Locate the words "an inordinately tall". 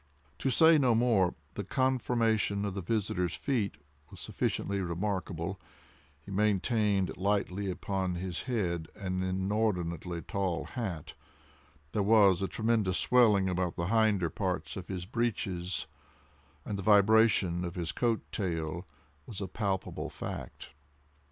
8.95-10.63